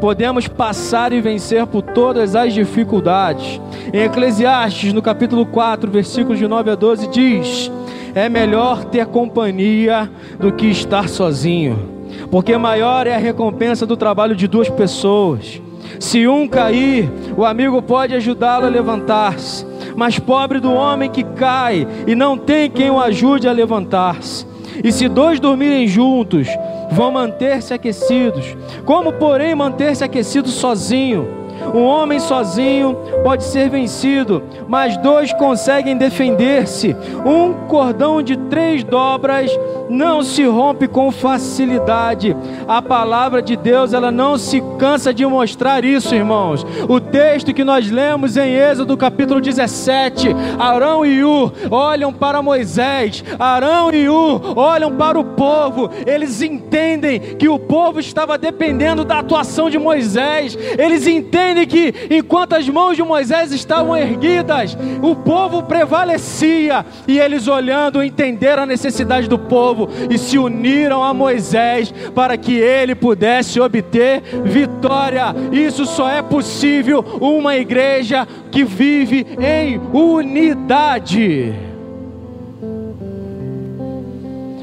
[0.00, 3.60] podemos passar e vencer por todas as dificuldades.
[3.92, 7.72] Em Eclesiastes, no capítulo 4, versículos de 9 a 12, diz:
[8.14, 11.78] É melhor ter companhia do que estar sozinho,
[12.30, 15.60] porque maior é a recompensa do trabalho de duas pessoas.
[15.98, 21.86] Se um cair, o amigo pode ajudá-lo a levantar-se, mas pobre do homem que cai
[22.06, 24.46] e não tem quem o ajude a levantar-se.
[24.82, 26.48] E se dois dormirem juntos,
[26.90, 28.56] vão manter-se aquecidos.
[28.84, 31.42] Como, porém, manter-se aquecido sozinho?
[31.74, 36.96] Um homem sozinho pode ser vencido, mas dois conseguem defender-se.
[37.24, 39.50] Um cordão de três dobras
[39.92, 42.34] não se rompe com facilidade.
[42.66, 46.66] A palavra de Deus, ela não se cansa de mostrar isso, irmãos.
[46.88, 53.22] O texto que nós lemos em Êxodo capítulo 17, Arão e Ur olham para Moisés,
[53.38, 55.90] Arão e Ur olham para o povo.
[56.06, 60.56] Eles entendem que o povo estava dependendo da atuação de Moisés.
[60.78, 67.46] Eles entendem que enquanto as mãos de Moisés estavam erguidas, o povo prevalecia e eles
[67.46, 72.94] olhando entenderam a necessidade do povo povo e se uniram a Moisés para que ele
[72.94, 75.34] pudesse obter vitória.
[75.52, 81.52] Isso só é possível uma igreja que vive em unidade.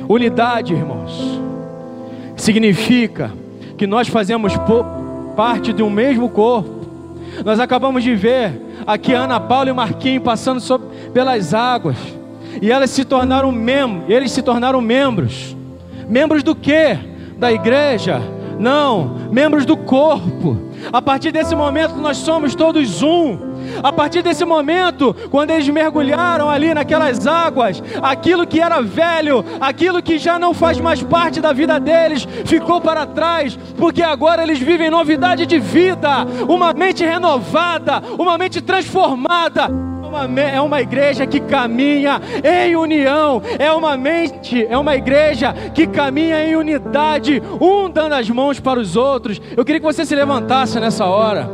[0.08, 1.40] Unidade, irmãos,
[2.36, 3.32] significa
[3.78, 4.54] que nós fazemos
[5.36, 6.80] parte de um mesmo corpo.
[7.46, 12.19] Nós acabamos de ver aqui Ana Paula e Marquinhos passando sobre, pelas águas.
[12.62, 15.56] E elas se tornaram membros, eles se tornaram membros.
[16.08, 16.98] Membros do que?
[17.38, 18.22] Da igreja?
[18.60, 20.70] Não, membros do corpo.
[20.92, 23.50] A partir desse momento nós somos todos um.
[23.82, 30.02] A partir desse momento, quando eles mergulharam ali naquelas águas, aquilo que era velho, aquilo
[30.02, 34.60] que já não faz mais parte da vida deles, ficou para trás, porque agora eles
[34.60, 41.40] vivem novidade de vida, uma mente renovada, uma mente transformada uma, é uma igreja que
[41.40, 48.14] caminha em união, é uma mente, é uma igreja que caminha em unidade, um dando
[48.14, 49.40] as mãos para os outros.
[49.56, 51.50] Eu queria que você se levantasse nessa hora.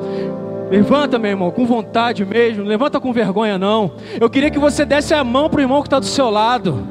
[0.71, 3.91] Levanta, meu irmão, com vontade mesmo, levanta com vergonha, não.
[4.19, 6.87] Eu queria que você desse a mão para o irmão que está do seu lado.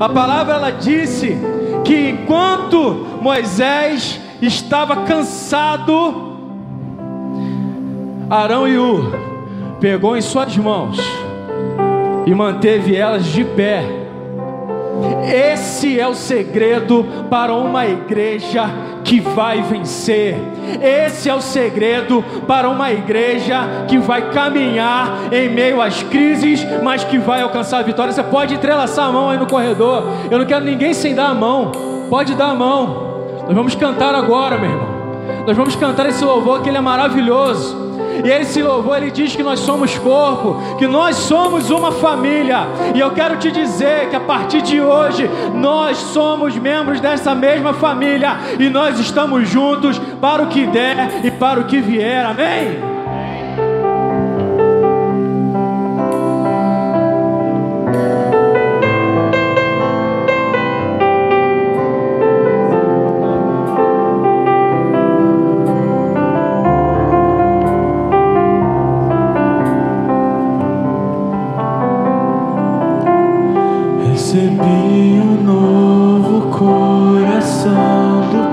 [0.00, 1.36] A palavra ela disse
[1.84, 6.38] que enquanto Moisés estava cansado,
[8.30, 9.31] Arão e Ur
[9.82, 10.96] pegou em suas mãos
[12.24, 13.84] e manteve elas de pé.
[15.26, 18.70] Esse é o segredo para uma igreja
[19.02, 20.36] que vai vencer.
[20.80, 27.02] Esse é o segredo para uma igreja que vai caminhar em meio às crises, mas
[27.02, 28.12] que vai alcançar a vitória.
[28.12, 30.04] Você pode entrelaçar a mão aí no corredor.
[30.30, 31.72] Eu não quero ninguém sem dar a mão.
[32.08, 33.42] Pode dar a mão.
[33.46, 34.92] Nós vamos cantar agora, meu irmão.
[35.44, 37.82] Nós vamos cantar esse louvor que ele é maravilhoso.
[38.24, 42.66] E ele se louvou, ele diz que nós somos corpo, que nós somos uma família.
[42.94, 47.72] E eu quero te dizer que a partir de hoje nós somos membros dessa mesma
[47.74, 52.24] família e nós estamos juntos para o que der e para o que vier.
[52.24, 52.91] Amém?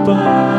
[0.10, 0.59] Coração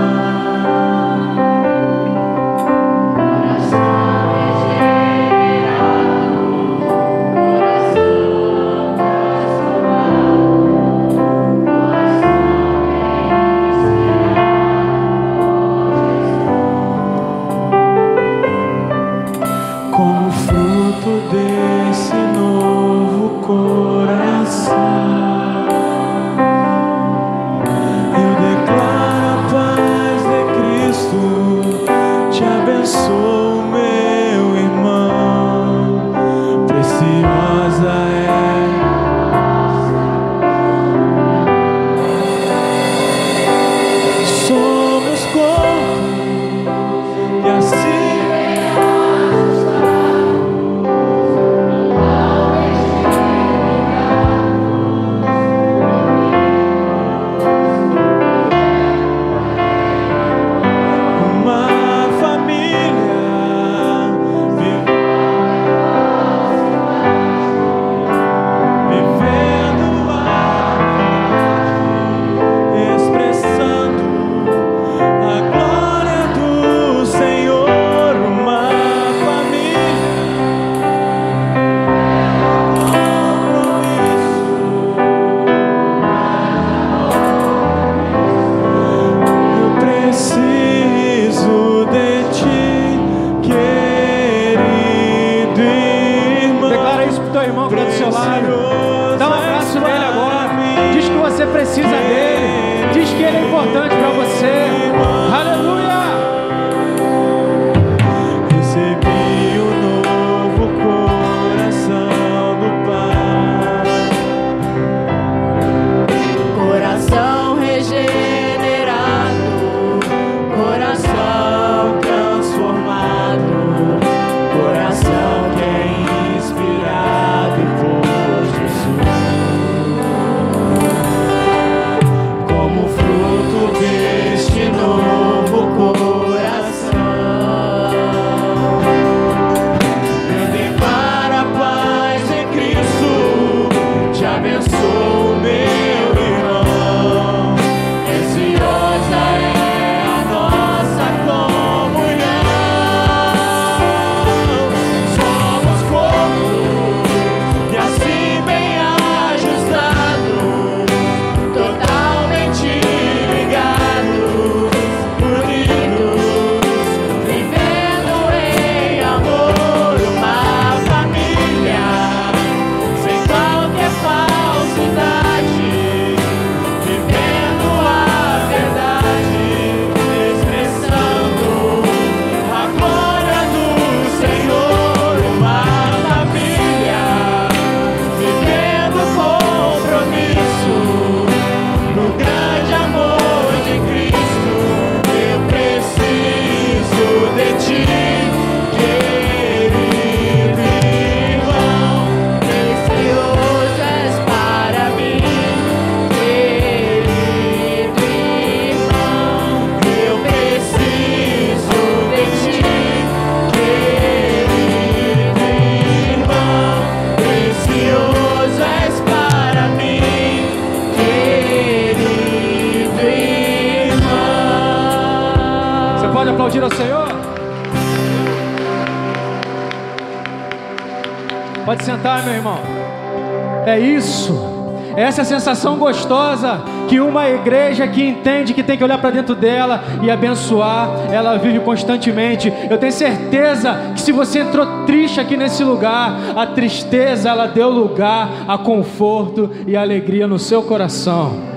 [234.97, 239.83] essa sensação gostosa que uma igreja que entende que tem que olhar para dentro dela
[240.03, 242.53] e abençoar, ela vive constantemente.
[242.69, 247.71] Eu tenho certeza que se você entrou triste aqui nesse lugar, a tristeza ela deu
[247.71, 251.51] lugar a conforto e alegria no seu coração.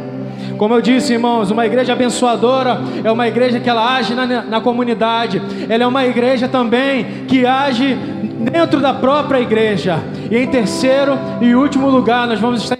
[0.57, 4.61] Como eu disse, irmãos, uma igreja abençoadora é uma igreja que ela age na, na
[4.61, 5.41] comunidade.
[5.67, 10.01] Ela é uma igreja também que age dentro da própria igreja.
[10.31, 12.77] E em terceiro e último lugar, nós vamos estar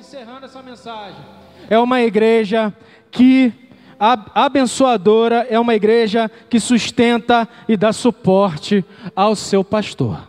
[0.74, 1.16] mensagem.
[1.70, 2.74] É uma igreja
[3.12, 3.54] que
[4.00, 8.84] abençoadora, é uma igreja que sustenta e dá suporte
[9.16, 10.28] ao seu pastor.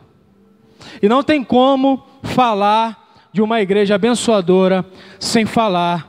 [1.03, 4.85] E não tem como falar de uma igreja abençoadora
[5.19, 6.09] sem falar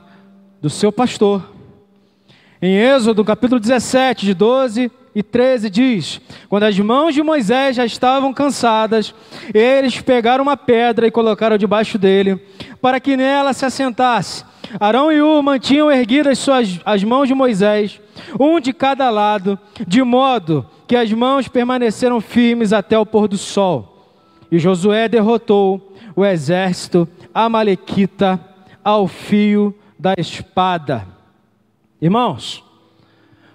[0.61, 1.51] do seu pastor.
[2.61, 7.85] Em Êxodo, capítulo 17, de 12 e 13 diz: Quando as mãos de Moisés já
[7.85, 9.15] estavam cansadas,
[9.53, 12.35] eles pegaram uma pedra e colocaram debaixo dele,
[12.81, 14.43] para que nela se assentasse.
[14.77, 18.01] Arão e Ur mantinham erguidas suas, as mãos de Moisés,
[18.37, 19.57] um de cada lado,
[19.87, 24.11] de modo que as mãos permaneceram firmes até o pôr do sol.
[24.51, 28.39] E Josué derrotou o exército amalequita
[28.83, 31.07] ao fio da espada.
[32.01, 32.63] Irmãos,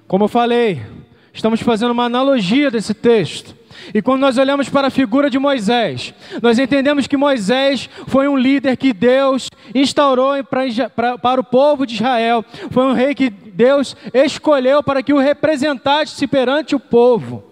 [0.09, 0.83] como eu falei,
[1.33, 3.55] Estamos fazendo uma analogia desse texto.
[3.95, 6.13] E quando nós olhamos para a figura de Moisés,
[6.43, 12.45] nós entendemos que Moisés foi um líder que Deus instaurou para, o povo de Israel.
[12.71, 17.45] Foi um rei que Deus escolheu para que o representasse perante o povo.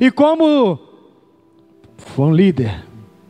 [0.00, 0.78] E como
[1.96, 2.84] foi um líder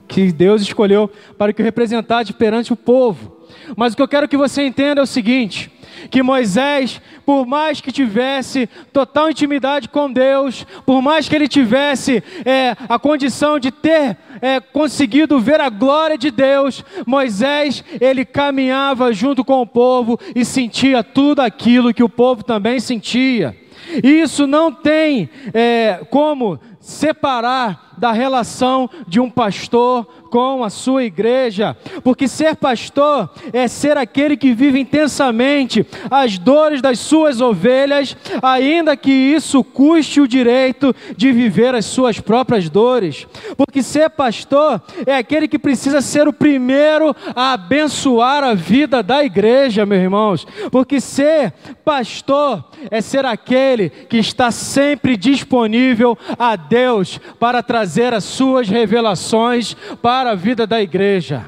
[0.07, 3.35] que Deus escolheu para que o representasse perante o povo.
[3.77, 5.71] Mas o que eu quero que você entenda é o seguinte:
[6.11, 12.23] que Moisés, por mais que tivesse total intimidade com Deus, por mais que ele tivesse
[12.45, 19.13] é, a condição de ter é, conseguido ver a glória de Deus, Moisés, ele caminhava
[19.13, 23.57] junto com o povo e sentia tudo aquilo que o povo também sentia.
[24.03, 31.77] Isso não tem é, como separar da relação de um pastor com a sua igreja,
[32.03, 38.97] porque ser pastor é ser aquele que vive intensamente as dores das suas ovelhas, ainda
[38.97, 43.29] que isso custe o direito de viver as suas próprias dores.
[43.57, 49.25] Porque ser pastor é aquele que precisa ser o primeiro a abençoar a vida da
[49.25, 50.45] igreja, meus irmãos.
[50.73, 51.53] Porque ser
[51.85, 59.77] pastor é ser aquele que está sempre disponível a Deus para trazer as suas revelações
[60.03, 61.45] para a vida da igreja.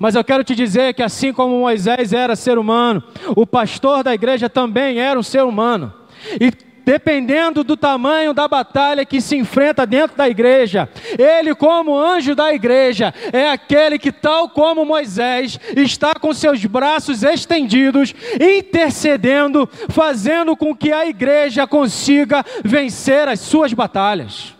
[0.00, 3.02] Mas eu quero te dizer que assim como Moisés era ser humano,
[3.36, 5.92] o pastor da igreja também era um ser humano.
[6.40, 6.50] E
[6.86, 10.88] dependendo do tamanho da batalha que se enfrenta dentro da igreja.
[11.18, 17.24] Ele, como anjo da igreja, é aquele que, tal como Moisés, está com seus braços
[17.24, 24.55] estendidos, intercedendo, fazendo com que a igreja consiga vencer as suas batalhas.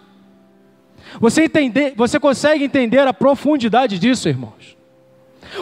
[1.20, 4.76] Você, entende, você consegue entender a profundidade disso, irmãos?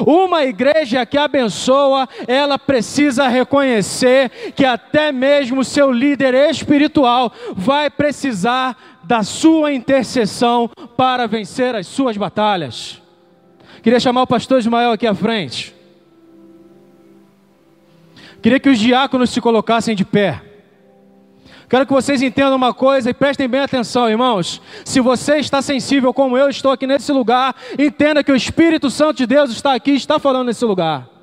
[0.07, 8.77] Uma igreja que abençoa, ela precisa reconhecer que até mesmo seu líder espiritual vai precisar
[9.05, 13.01] da sua intercessão para vencer as suas batalhas.
[13.83, 15.75] Queria chamar o pastor Ismael aqui à frente.
[18.43, 20.43] Queria que os diáconos se colocassem de pé.
[21.69, 24.61] Quero que vocês entendam uma coisa e prestem bem atenção, irmãos.
[24.85, 29.19] Se você está sensível como eu estou aqui nesse lugar, entenda que o Espírito Santo
[29.19, 31.14] de Deus está aqui, está falando nesse lugar.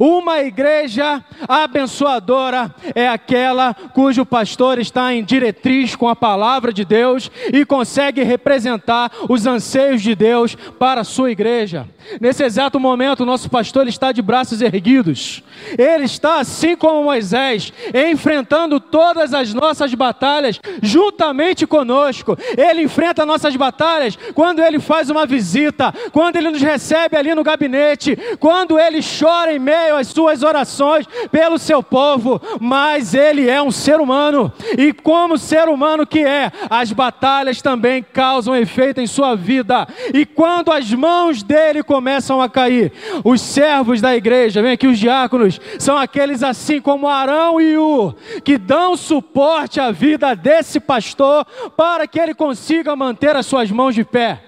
[0.00, 7.30] Uma igreja abençoadora é aquela cujo pastor está em diretriz com a palavra de Deus
[7.52, 11.86] e consegue representar os anseios de Deus para a sua igreja.
[12.20, 15.42] Nesse exato momento, o nosso pastor está de braços erguidos.
[15.76, 22.36] Ele está, assim como Moisés, enfrentando todas as nossas batalhas juntamente conosco.
[22.56, 27.42] Ele enfrenta nossas batalhas quando ele faz uma visita, quando ele nos recebe ali no
[27.42, 32.40] gabinete, quando ele chora em meio às suas orações pelo seu povo.
[32.60, 38.02] Mas ele é um ser humano, e como ser humano que é, as batalhas também
[38.02, 39.86] causam efeito em sua vida.
[40.12, 42.92] E quando as mãos dele começam a cair.
[43.24, 48.14] Os servos da igreja, vem aqui os diáconos, são aqueles assim como Arão e U,
[48.44, 51.44] que dão suporte à vida desse pastor
[51.76, 54.40] para que ele consiga manter as suas mãos de pé.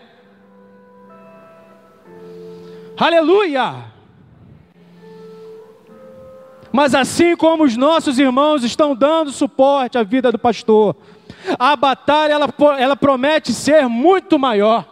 [2.97, 3.88] Aleluia!
[6.79, 10.95] Mas assim como os nossos irmãos estão dando suporte à vida do pastor,
[11.59, 12.49] a batalha ela,
[12.79, 14.87] ela promete ser muito maior.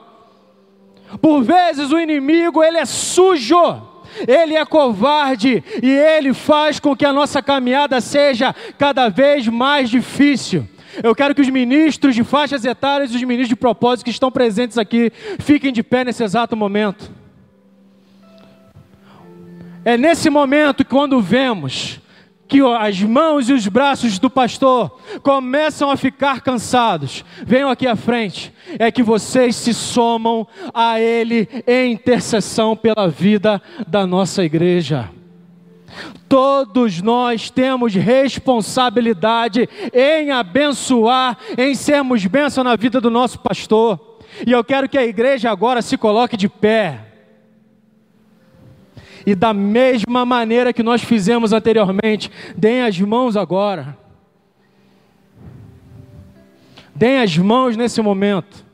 [1.22, 3.80] Por vezes o inimigo ele é sujo,
[4.26, 9.88] ele é covarde e ele faz com que a nossa caminhada seja cada vez mais
[9.88, 10.66] difícil.
[11.00, 14.32] Eu quero que os ministros de faixas etárias e os ministros de propósito que estão
[14.32, 17.25] presentes aqui fiquem de pé nesse exato momento.
[19.86, 22.00] É nesse momento que quando vemos
[22.48, 27.94] que as mãos e os braços do pastor começam a ficar cansados, venham aqui à
[27.94, 35.08] frente, é que vocês se somam a Ele em intercessão pela vida da nossa igreja.
[36.28, 44.18] Todos nós temos responsabilidade em abençoar, em sermos bênção na vida do nosso pastor.
[44.44, 47.06] E eu quero que a igreja agora se coloque de pé.
[49.26, 53.98] E da mesma maneira que nós fizemos anteriormente, deem as mãos agora.
[56.94, 58.64] Deem as mãos nesse momento.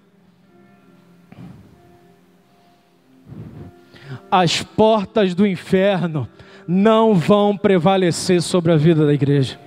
[4.31, 6.29] As portas do inferno
[6.69, 9.59] não vão prevalecer sobre a vida da igreja.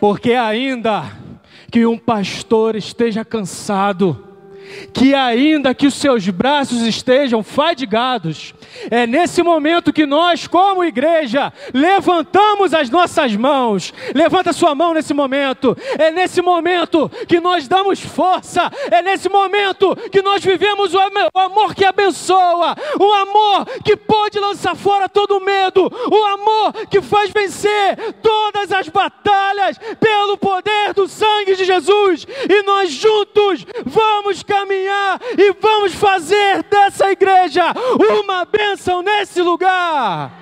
[0.00, 1.12] Porque ainda
[1.70, 4.29] que um pastor esteja cansado,
[4.92, 8.54] que ainda que os seus braços estejam fadigados,
[8.90, 13.92] é nesse momento que nós, como igreja, levantamos as nossas mãos.
[14.14, 15.76] Levanta sua mão nesse momento.
[15.98, 18.70] É nesse momento que nós damos força.
[18.90, 24.76] É nesse momento que nós vivemos o amor que abençoa, o amor que pode lançar
[24.76, 31.56] fora todo medo, o amor que faz vencer todas as batalhas pelo poder do sangue
[31.56, 32.26] de Jesus.
[32.48, 34.59] E nós juntos vamos caminhar
[35.38, 37.72] e vamos fazer dessa igreja
[38.20, 40.32] uma bênção nesse lugar.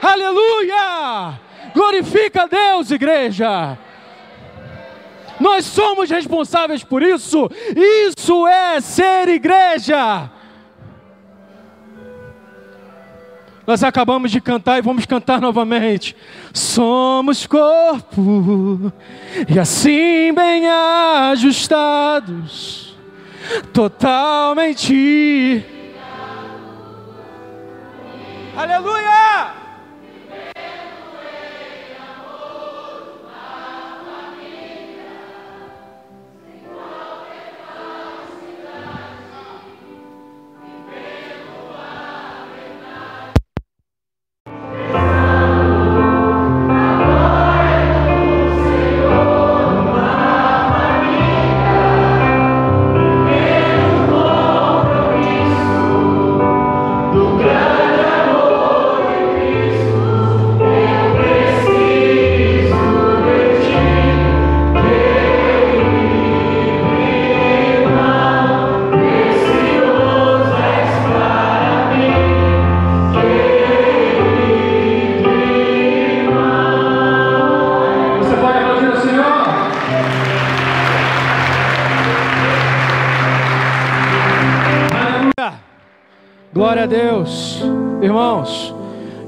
[0.00, 1.40] Aleluia!
[1.74, 3.78] Glorifica a Deus, igreja.
[5.40, 7.48] Nós somos responsáveis por isso.
[7.76, 10.30] Isso é ser igreja.
[13.68, 16.16] Nós acabamos de cantar e vamos cantar novamente.
[16.54, 18.90] Somos corpo
[19.46, 20.66] e assim bem
[21.30, 22.87] ajustados,
[23.72, 25.64] totalmente
[28.56, 29.27] Aleluia!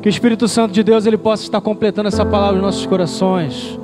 [0.01, 3.79] Que o Espírito Santo de Deus ele possa estar completando essa palavra nos nossos corações.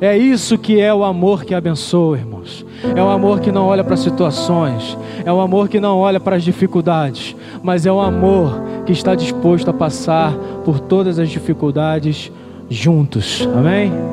[0.00, 2.66] É isso que é o amor que abençoa, irmãos.
[2.96, 6.34] É o amor que não olha para situações, é o amor que não olha para
[6.34, 10.34] as dificuldades, mas é o amor que está disposto a passar
[10.64, 12.32] por todas as dificuldades
[12.68, 13.48] juntos.
[13.56, 14.11] Amém?